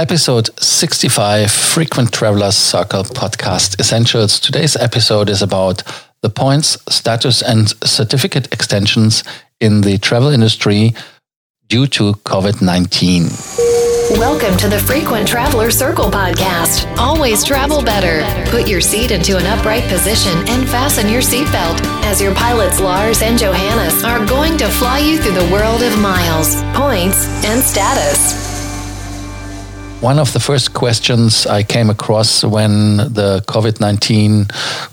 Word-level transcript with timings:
Episode 0.00 0.48
65 0.58 1.50
Frequent 1.50 2.10
Travelers 2.10 2.56
Circle 2.56 3.04
Podcast 3.04 3.78
Essentials. 3.78 4.40
Today's 4.40 4.74
episode 4.74 5.28
is 5.28 5.42
about 5.42 5.82
the 6.22 6.30
points, 6.30 6.78
status, 6.88 7.42
and 7.42 7.68
certificate 7.86 8.50
extensions 8.50 9.22
in 9.60 9.82
the 9.82 9.98
travel 9.98 10.30
industry 10.30 10.94
due 11.68 11.86
to 11.88 12.14
COVID 12.24 12.62
19. 12.62 13.24
Welcome 14.18 14.56
to 14.56 14.70
the 14.70 14.78
Frequent 14.78 15.28
Traveler 15.28 15.70
Circle 15.70 16.10
podcast. 16.10 16.86
Always 16.96 17.44
travel 17.44 17.82
better. 17.82 18.24
Put 18.50 18.66
your 18.66 18.80
seat 18.80 19.10
into 19.10 19.36
an 19.36 19.44
upright 19.44 19.84
position 19.84 20.32
and 20.48 20.66
fasten 20.66 21.10
your 21.10 21.20
seatbelt 21.20 21.78
as 22.04 22.22
your 22.22 22.34
pilots 22.34 22.80
Lars 22.80 23.20
and 23.20 23.38
Johannes 23.38 24.02
are 24.02 24.24
going 24.24 24.56
to 24.56 24.68
fly 24.68 25.00
you 25.00 25.18
through 25.18 25.34
the 25.34 25.52
world 25.52 25.82
of 25.82 26.00
miles, 26.00 26.54
points, 26.72 27.26
and 27.44 27.62
status. 27.62 28.49
One 30.00 30.18
of 30.18 30.32
the 30.32 30.40
first 30.40 30.72
questions 30.72 31.46
I 31.46 31.62
came 31.62 31.90
across 31.90 32.42
when 32.42 32.96
the 32.96 33.44
COVID 33.46 33.80
19 33.80 34.46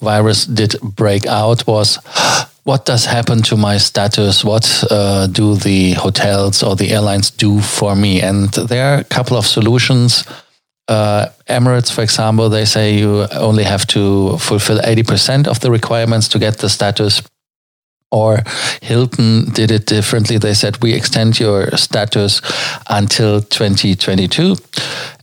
virus 0.00 0.46
did 0.46 0.76
break 0.80 1.26
out 1.26 1.66
was 1.66 1.96
what 2.64 2.86
does 2.86 3.04
happen 3.04 3.42
to 3.42 3.56
my 3.58 3.76
status? 3.76 4.42
What 4.42 4.84
uh, 4.90 5.26
do 5.26 5.56
the 5.56 5.92
hotels 5.92 6.62
or 6.62 6.74
the 6.74 6.90
airlines 6.90 7.30
do 7.30 7.60
for 7.60 7.94
me? 7.94 8.22
And 8.22 8.48
there 8.54 8.94
are 8.94 9.00
a 9.00 9.04
couple 9.04 9.36
of 9.36 9.46
solutions. 9.46 10.24
Uh, 10.88 11.26
Emirates, 11.50 11.92
for 11.92 12.00
example, 12.00 12.48
they 12.48 12.64
say 12.64 12.94
you 12.94 13.26
only 13.32 13.64
have 13.64 13.86
to 13.88 14.38
fulfill 14.38 14.78
80% 14.78 15.46
of 15.46 15.60
the 15.60 15.70
requirements 15.70 16.28
to 16.28 16.38
get 16.38 16.58
the 16.58 16.70
status. 16.70 17.20
Or 18.14 18.44
Hilton 18.80 19.50
did 19.50 19.72
it 19.72 19.86
differently. 19.86 20.38
They 20.38 20.54
said, 20.54 20.80
we 20.80 20.92
extend 20.94 21.40
your 21.40 21.76
status 21.76 22.40
until 22.88 23.40
2022. 23.40 24.54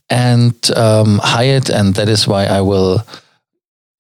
And 0.10 0.54
um, 0.76 1.22
Hyatt, 1.24 1.70
and 1.70 1.96
that 1.96 2.10
is 2.10 2.28
why 2.28 2.46
I 2.46 2.60
will 2.60 3.06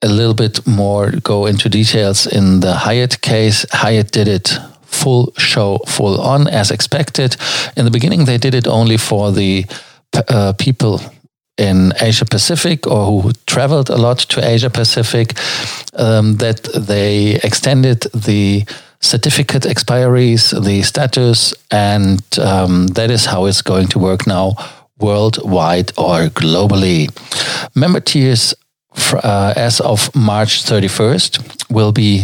a 0.01 0.09
little 0.09 0.33
bit 0.33 0.67
more 0.67 1.11
go 1.23 1.45
into 1.45 1.69
details 1.69 2.27
in 2.27 2.59
the 2.59 2.73
Hyatt 2.73 3.21
case. 3.21 3.65
Hyatt 3.71 4.11
did 4.11 4.27
it 4.27 4.59
full 4.81 5.31
show, 5.37 5.77
full 5.87 6.19
on, 6.19 6.47
as 6.47 6.69
expected. 6.69 7.37
In 7.77 7.85
the 7.85 7.91
beginning, 7.91 8.25
they 8.25 8.37
did 8.37 8.53
it 8.53 8.67
only 8.67 8.97
for 8.97 9.31
the 9.31 9.65
uh, 10.27 10.51
people 10.57 10.99
in 11.57 11.93
Asia 11.99 12.25
Pacific 12.25 12.87
or 12.87 13.21
who 13.21 13.31
traveled 13.45 13.89
a 13.89 13.97
lot 13.97 14.19
to 14.19 14.45
Asia 14.45 14.69
Pacific, 14.69 15.33
um, 15.93 16.37
that 16.37 16.63
they 16.75 17.35
extended 17.43 18.01
the 18.13 18.65
certificate 18.99 19.63
expiries, 19.63 20.51
the 20.63 20.81
status, 20.83 21.53
and 21.71 22.21
um, 22.39 22.87
that 22.87 23.11
is 23.11 23.25
how 23.25 23.45
it's 23.45 23.61
going 23.61 23.87
to 23.87 23.99
work 23.99 24.27
now 24.27 24.53
worldwide 24.99 25.91
or 25.97 26.29
globally. 26.29 27.09
Member 27.75 27.99
tiers 27.99 28.53
uh, 29.13 29.53
as 29.55 29.79
of 29.81 30.13
March 30.15 30.63
31st 30.63 31.71
will 31.71 31.91
be 31.91 32.23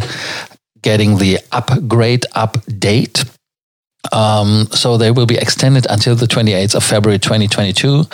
getting 0.81 1.17
the 1.17 1.39
upgrade 1.51 2.25
update. 2.35 3.27
Um, 4.11 4.67
so 4.71 4.97
they 4.97 5.11
will 5.11 5.25
be 5.25 5.37
extended 5.37 5.85
until 5.89 6.15
the 6.15 6.27
28th 6.27 6.75
of 6.75 6.83
February 6.83 7.19
2022. 7.19 8.05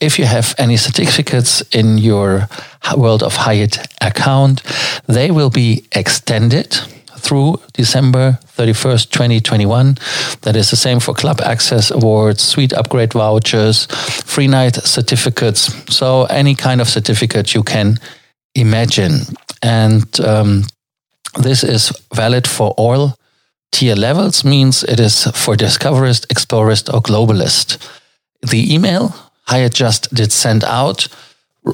If 0.00 0.18
you 0.18 0.24
have 0.26 0.54
any 0.58 0.76
certificates 0.76 1.62
in 1.72 1.98
your 1.98 2.48
World 2.96 3.22
of 3.22 3.36
Hyatt 3.36 3.78
account, 4.00 4.62
they 5.06 5.30
will 5.30 5.50
be 5.50 5.84
extended 5.92 6.78
through 7.24 7.58
December 7.72 8.38
31st, 8.56 9.10
2021. 9.10 9.96
That 10.42 10.56
is 10.56 10.70
the 10.70 10.76
same 10.76 11.00
for 11.00 11.14
club 11.14 11.40
access 11.40 11.90
awards, 11.90 12.42
suite 12.42 12.74
upgrade 12.74 13.14
vouchers, 13.14 13.86
free 14.26 14.46
night 14.46 14.74
certificates. 14.74 15.72
So 15.94 16.24
any 16.24 16.54
kind 16.54 16.80
of 16.80 16.88
certificate 16.88 17.54
you 17.54 17.62
can 17.62 17.98
imagine. 18.54 19.20
And 19.62 20.20
um, 20.20 20.64
this 21.38 21.64
is 21.64 21.92
valid 22.14 22.46
for 22.46 22.74
all 22.76 23.16
tier 23.72 23.96
levels, 23.96 24.44
means 24.44 24.84
it 24.84 25.00
is 25.00 25.24
for 25.34 25.56
discoverist, 25.56 26.26
explorist, 26.30 26.88
or 26.92 27.00
globalist. 27.00 27.78
The 28.42 28.72
email 28.74 29.14
Hyatt 29.46 29.74
just 29.74 30.12
did 30.14 30.32
send 30.32 30.64
out 30.64 31.08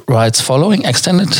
writes 0.08 0.40
following 0.40 0.84
extended 0.84 1.30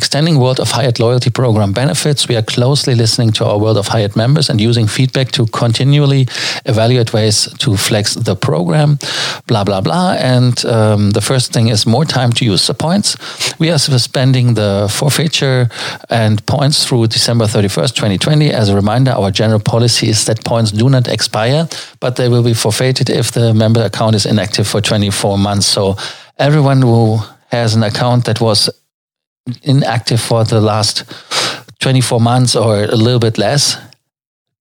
Extending 0.00 0.38
World 0.38 0.60
of 0.60 0.70
Hyatt 0.70 0.98
loyalty 0.98 1.28
program 1.28 1.72
benefits. 1.74 2.26
We 2.26 2.34
are 2.34 2.42
closely 2.42 2.94
listening 2.94 3.32
to 3.32 3.44
our 3.44 3.58
World 3.58 3.76
of 3.76 3.88
Hyatt 3.88 4.16
members 4.16 4.48
and 4.48 4.58
using 4.58 4.86
feedback 4.86 5.30
to 5.32 5.44
continually 5.48 6.26
evaluate 6.64 7.12
ways 7.12 7.46
to 7.58 7.76
flex 7.76 8.14
the 8.14 8.34
program, 8.34 8.98
blah, 9.46 9.62
blah, 9.62 9.82
blah. 9.82 10.14
And 10.18 10.64
um, 10.64 11.10
the 11.10 11.20
first 11.20 11.52
thing 11.52 11.68
is 11.68 11.84
more 11.84 12.06
time 12.06 12.32
to 12.32 12.46
use 12.46 12.66
the 12.66 12.72
points. 12.72 13.14
We 13.58 13.70
are 13.70 13.78
suspending 13.78 14.54
the 14.54 14.88
forfeiture 14.90 15.68
and 16.08 16.44
points 16.46 16.86
through 16.86 17.08
December 17.08 17.44
31st, 17.44 17.94
2020. 17.94 18.50
As 18.54 18.70
a 18.70 18.74
reminder, 18.74 19.10
our 19.10 19.30
general 19.30 19.60
policy 19.60 20.08
is 20.08 20.24
that 20.24 20.42
points 20.46 20.72
do 20.72 20.88
not 20.88 21.08
expire, 21.08 21.68
but 22.00 22.16
they 22.16 22.30
will 22.30 22.42
be 22.42 22.54
forfeited 22.54 23.10
if 23.10 23.32
the 23.32 23.52
member 23.52 23.82
account 23.82 24.14
is 24.14 24.24
inactive 24.24 24.66
for 24.66 24.80
24 24.80 25.36
months. 25.36 25.66
So 25.66 25.98
everyone 26.38 26.80
who 26.80 27.18
has 27.50 27.74
an 27.74 27.82
account 27.82 28.24
that 28.24 28.40
was 28.40 28.70
inactive 29.62 30.20
for 30.20 30.44
the 30.44 30.60
last 30.60 31.04
24 31.80 32.20
months 32.20 32.54
or 32.54 32.84
a 32.84 32.96
little 32.96 33.18
bit 33.18 33.38
less, 33.38 33.78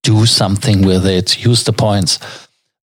do 0.04 0.26
something 0.26 0.86
with 0.86 1.06
it. 1.06 1.44
Use 1.44 1.64
the 1.64 1.74
points. 1.74 2.20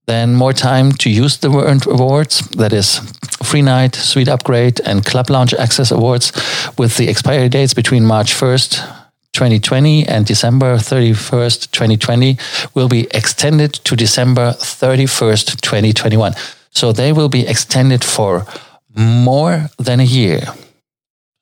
Then 0.07 0.35
more 0.35 0.53
time 0.53 0.93
to 0.93 1.11
use 1.11 1.39
the 1.39 1.51
rewards. 1.51 2.41
That 2.51 2.73
is 2.73 3.01
free 3.43 3.63
night, 3.63 3.95
suite 3.97 4.29
upgrade, 4.29 4.81
and 4.81 5.05
club 5.05 5.31
lounge 5.31 5.55
access 5.55 5.91
awards 5.91 6.33
with 6.79 6.97
the 6.97 7.09
expiry 7.09 7.49
dates 7.49 7.75
between 7.75 8.05
March 8.05 8.33
1st, 8.33 8.85
2020 9.33 10.07
and 10.07 10.25
December 10.25 10.77
31st, 10.77 11.71
2020 11.71 12.39
will 12.75 12.89
be 12.89 13.07
extended 13.13 13.75
to 13.85 13.97
December 13.97 14.53
31st, 14.53 15.61
2021. 15.61 16.35
So 16.71 16.93
they 16.93 17.13
will 17.13 17.29
be 17.29 17.47
extended 17.47 18.05
for 18.05 18.47
more 18.95 19.69
than 19.79 20.01
a 20.01 20.05
year 20.05 20.41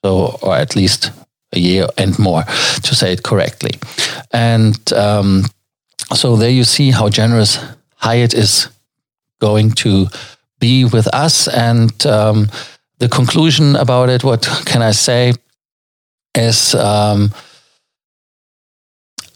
so 0.04 0.38
or 0.42 0.54
at 0.54 0.76
least 0.76 1.12
a 1.54 1.58
year 1.58 1.86
and 1.96 2.18
more 2.18 2.42
to 2.82 2.94
say 2.94 3.12
it 3.12 3.22
correctly. 3.22 3.70
And 4.32 4.92
um, 4.92 5.44
so 6.14 6.36
there 6.36 6.50
you 6.50 6.64
see 6.64 6.90
how 6.90 7.08
generous 7.08 7.58
Hyatt 7.96 8.34
is 8.34 8.68
going 9.40 9.70
to 9.70 10.06
be 10.60 10.84
with 10.84 11.06
us. 11.14 11.48
And 11.48 12.06
um, 12.06 12.48
the 12.98 13.08
conclusion 13.08 13.76
about 13.76 14.10
it, 14.10 14.22
what 14.24 14.42
can 14.66 14.82
I 14.82 14.92
say, 14.92 15.32
is 16.34 16.74
um, 16.74 17.30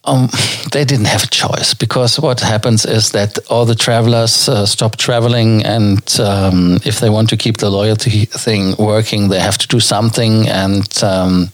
um, 0.09 0.29
they 0.73 0.85
didn't 0.85 1.07
have 1.07 1.25
a 1.25 1.27
choice 1.27 1.75
because 1.75 2.21
what 2.21 2.41
happens 2.41 2.85
is 2.85 3.13
that 3.13 3.39
all 3.51 3.65
the 3.65 3.75
travelers 3.75 4.49
uh, 4.49 4.67
stop 4.67 4.97
traveling, 4.97 5.65
and 5.65 6.21
um, 6.21 6.79
if 6.85 7.01
they 7.01 7.11
want 7.11 7.29
to 7.31 7.37
keep 7.37 7.59
the 7.59 7.71
loyalty 7.71 8.25
thing 8.27 8.75
working, 8.79 9.29
they 9.29 9.41
have 9.41 9.59
to 9.59 9.69
do 9.69 9.81
something. 9.81 10.49
And 10.49 11.03
um, 11.03 11.49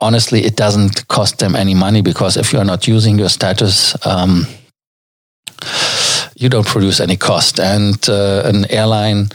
honestly, 0.00 0.44
it 0.44 0.56
doesn't 0.56 1.08
cost 1.08 1.38
them 1.38 1.56
any 1.56 1.74
money 1.74 2.02
because 2.02 2.36
if 2.36 2.52
you 2.52 2.58
are 2.58 2.64
not 2.64 2.86
using 2.86 3.18
your 3.18 3.28
status, 3.28 3.94
um, 4.06 4.46
you 6.36 6.48
don't 6.48 6.66
produce 6.66 7.00
any 7.00 7.16
cost. 7.16 7.60
And 7.60 7.98
uh, 8.08 8.42
an 8.44 8.70
airline 8.70 9.28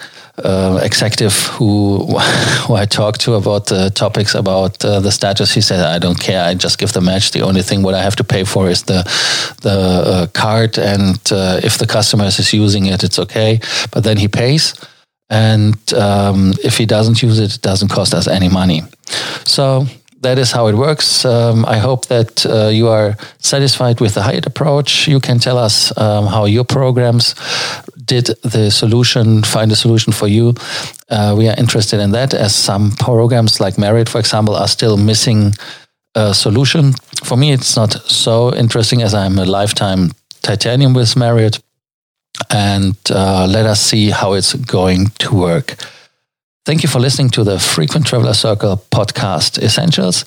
uh, 0.44 0.80
executive 0.84 1.34
who 1.58 2.06
who 2.68 2.76
I 2.76 2.86
talked 2.86 3.22
to 3.22 3.34
about 3.34 3.68
the 3.68 3.90
topics 3.90 4.36
about 4.36 4.84
uh, 4.86 5.00
the 5.00 5.12
status. 5.12 5.54
He 5.54 5.62
said, 5.62 5.80
"I 5.80 6.00
don't 6.00 6.20
care. 6.20 6.44
I 6.44 6.54
just 6.54 6.78
give 6.78 6.92
the 6.92 7.02
match. 7.02 7.32
The 7.32 7.42
only 7.42 7.62
thing 7.62 7.84
what 7.84 7.96
I 7.96 8.02
have 8.02 8.16
to 8.18 8.24
pay 8.24 8.44
for 8.44 8.70
is 8.70 8.84
the 8.84 9.04
the 9.62 9.78
uh, 10.06 10.28
card, 10.34 10.78
and 10.78 11.20
uh, 11.32 11.60
if 11.64 11.78
the 11.78 11.88
customer 11.88 12.26
is 12.26 12.54
using 12.54 12.86
it, 12.86 13.04
it's 13.04 13.20
okay. 13.20 13.60
But 13.92 14.04
then 14.04 14.18
he 14.18 14.28
pays." 14.28 14.74
And 15.30 15.76
um, 15.94 16.54
if 16.64 16.78
he 16.78 16.86
doesn't 16.86 17.22
use 17.22 17.38
it, 17.40 17.56
it 17.56 17.62
doesn't 17.62 17.90
cost 17.90 18.14
us 18.14 18.28
any 18.28 18.48
money. 18.48 18.84
So 19.44 19.86
that 20.22 20.38
is 20.38 20.52
how 20.52 20.68
it 20.68 20.76
works. 20.76 21.26
Um, 21.26 21.66
I 21.66 21.78
hope 21.78 22.08
that 22.08 22.46
uh, 22.46 22.68
you 22.68 22.88
are 22.88 23.16
satisfied 23.40 24.00
with 24.00 24.14
the 24.14 24.22
Hyatt 24.22 24.46
approach. 24.46 25.08
You 25.08 25.20
can 25.20 25.40
tell 25.40 25.58
us 25.58 25.96
um, 25.98 26.26
how 26.28 26.46
your 26.46 26.64
programs 26.64 27.36
did 28.08 28.26
the 28.42 28.72
solution, 28.72 29.44
find 29.44 29.72
a 29.72 29.76
solution 29.76 30.14
for 30.14 30.28
you. 30.28 30.56
Uh, 31.10 31.36
we 31.38 31.48
are 31.48 31.56
interested 31.58 32.00
in 32.00 32.12
that 32.12 32.34
as 32.34 32.56
some 32.56 32.92
programs 32.92 33.60
like 33.60 33.78
Marriott, 33.78 34.10
for 34.10 34.20
example, 34.20 34.56
are 34.56 34.68
still 34.68 34.98
missing 34.98 35.54
a 36.16 36.34
solution. 36.34 36.94
For 37.24 37.38
me, 37.38 37.52
it's 37.52 37.76
not 37.76 37.94
so 37.94 38.54
interesting 38.56 39.04
as 39.04 39.14
I'm 39.14 39.38
a 39.38 39.46
lifetime 39.46 40.12
titanium 40.42 40.94
with 40.94 41.16
Marriott. 41.16 41.60
And 42.50 42.96
uh, 43.10 43.48
let 43.50 43.66
us 43.66 43.82
see 43.82 44.10
how 44.10 44.34
it's 44.34 44.54
going 44.54 45.08
to 45.20 45.36
work. 45.36 45.76
Thank 46.66 46.84
you 46.84 46.90
for 46.90 47.00
listening 47.00 47.30
to 47.32 47.44
the 47.44 47.60
Frequent 47.60 48.06
Traveler 48.08 48.34
Circle 48.34 48.84
podcast 48.92 49.62
essentials. 49.62 50.26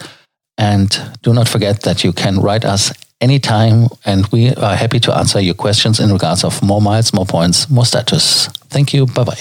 And 0.58 0.88
do 1.22 1.32
not 1.32 1.48
forget 1.48 1.82
that 1.82 2.04
you 2.04 2.12
can 2.12 2.40
write 2.40 2.64
us 2.64 2.92
anytime, 3.20 3.88
and 4.04 4.26
we 4.28 4.54
are 4.54 4.76
happy 4.76 5.00
to 5.00 5.16
answer 5.16 5.40
your 5.40 5.54
questions 5.54 5.98
in 6.00 6.12
regards 6.12 6.44
of 6.44 6.62
more 6.62 6.80
miles, 6.80 7.12
more 7.12 7.26
points, 7.26 7.68
more 7.70 7.84
status. 7.86 8.46
Thank 8.68 8.92
you. 8.94 9.06
Bye 9.06 9.24
bye. 9.24 9.34